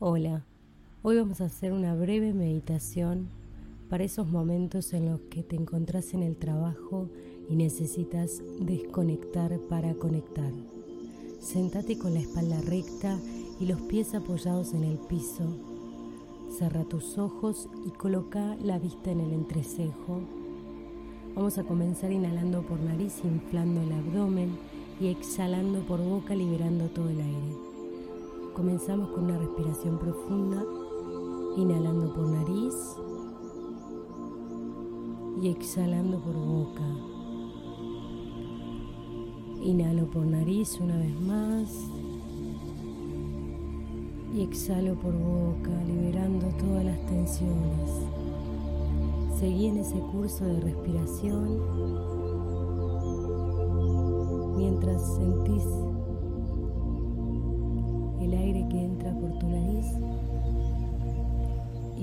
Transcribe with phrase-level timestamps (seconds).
[0.00, 0.44] Hola,
[1.02, 3.28] hoy vamos a hacer una breve meditación
[3.90, 7.08] para esos momentos en los que te encontrás en el trabajo
[7.50, 10.52] y necesitas desconectar para conectar.
[11.40, 13.18] Sentate con la espalda recta
[13.58, 15.58] y los pies apoyados en el piso.
[16.56, 20.20] Cerra tus ojos y coloca la vista en el entrecejo.
[21.34, 24.58] Vamos a comenzar inhalando por nariz, inflando el abdomen
[25.00, 27.67] y exhalando por boca, liberando todo el aire.
[28.58, 30.64] Comenzamos con una respiración profunda,
[31.56, 32.74] inhalando por nariz
[35.40, 36.82] y exhalando por boca.
[39.62, 41.68] Inhalo por nariz una vez más
[44.34, 47.90] y exhalo por boca, liberando todas las tensiones.
[49.38, 51.60] Seguí en ese curso de respiración
[54.56, 55.00] mientras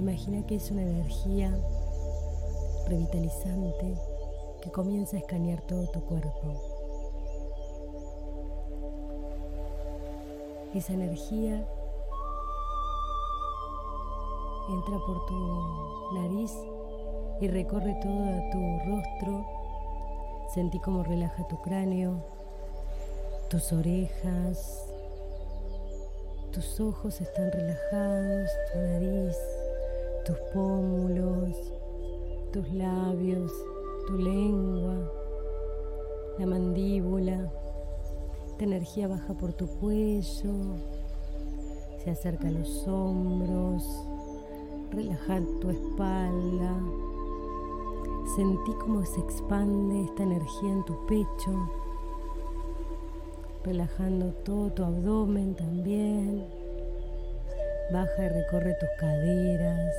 [0.06, 1.52] imagina que es una energía
[2.88, 3.96] revitalizante
[4.62, 6.62] que comienza a escanear todo tu cuerpo.
[10.76, 11.68] Esa energía
[14.70, 16.54] entra por tu nariz
[17.42, 19.44] y recorre todo tu rostro.
[20.54, 22.24] Sentí cómo relaja tu cráneo,
[23.50, 24.86] tus orejas,
[26.52, 29.36] tus ojos están relajados, tu nariz,
[30.26, 31.74] tus pómulos,
[32.52, 33.52] tus labios,
[34.08, 35.12] tu lengua,
[36.40, 37.52] la mandíbula.
[38.48, 40.54] Esta energía baja por tu cuello,
[42.04, 43.84] se acerca a los hombros,
[44.92, 46.76] relajar tu espalda.
[48.36, 51.52] Sentí cómo se expande esta energía en tu pecho
[53.66, 56.46] relajando todo tu abdomen también.
[57.92, 59.96] Baja y recorre tus caderas,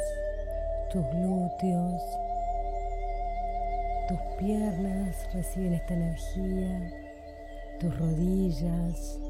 [0.93, 2.03] tus glúteos,
[4.09, 6.91] tus piernas reciben esta energía,
[7.79, 9.21] tus rodillas.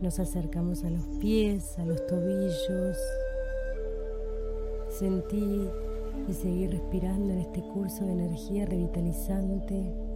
[0.00, 2.96] Nos acercamos a los pies, a los tobillos.
[4.88, 5.68] Sentí
[6.28, 10.09] y seguí respirando en este curso de energía revitalizante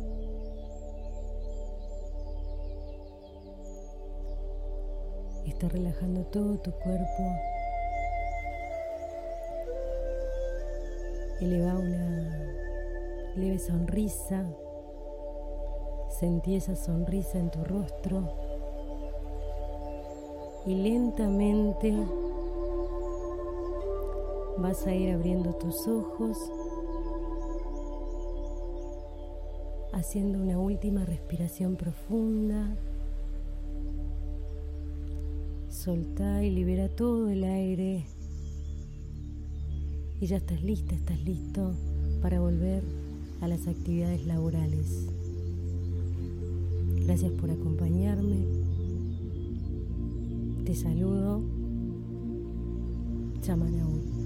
[5.47, 7.23] Está relajando todo tu cuerpo.
[11.41, 12.55] Eleva una
[13.37, 14.47] leve sonrisa.
[16.09, 18.29] Sentí esa sonrisa en tu rostro.
[20.67, 21.95] Y lentamente
[24.57, 26.39] vas a ir abriendo tus ojos,
[29.93, 32.77] haciendo una última respiración profunda.
[35.75, 38.07] Soltá y libera todo el aire.
[40.21, 41.75] Y ya estás lista, estás listo
[42.23, 42.85] para volver
[43.41, 45.09] a las actividades laborales.
[47.05, 48.47] Gracias por acompañarme.
[50.65, 51.43] Te saludo.
[53.43, 54.24] Chamanaúl.